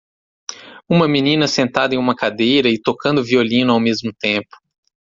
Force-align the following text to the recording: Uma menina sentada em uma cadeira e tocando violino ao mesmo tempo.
Uma 0.89 1.07
menina 1.07 1.47
sentada 1.47 1.93
em 1.93 1.97
uma 1.99 2.15
cadeira 2.15 2.67
e 2.67 2.81
tocando 2.81 3.23
violino 3.23 3.71
ao 3.71 3.79
mesmo 3.79 4.11
tempo. 4.11 4.49